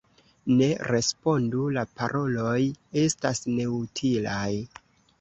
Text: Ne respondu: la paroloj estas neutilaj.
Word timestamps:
Ne 0.61 0.69
respondu: 0.91 1.67
la 1.77 1.85
paroloj 2.01 2.57
estas 3.05 3.47
neutilaj. 3.55 4.47